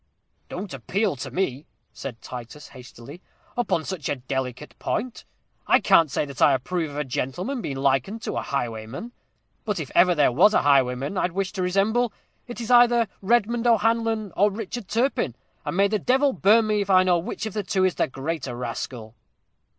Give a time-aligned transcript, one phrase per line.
[0.49, 3.21] "Don't appeal to me," said Titus, hastily,
[3.55, 5.25] "upon such a delicate point.
[5.67, 9.11] I can't say that I approve of a gentleman being likened to a highwayman.
[9.63, 12.11] But if ever there was a highwayman I'd wish to resemble,
[12.47, 17.03] it's either Redmond O'Hanlon or Richard Turpin; and may the devil burn me if I
[17.03, 19.13] know which of the two is the greater rascal!"